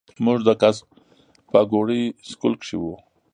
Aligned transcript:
مونږ 0.25 0.39
د 0.47 0.49
کس 0.61 0.77
پاګوړۍ 1.51 2.03
سکول 2.29 2.53
کښې 2.61 2.77
وو 2.81 2.93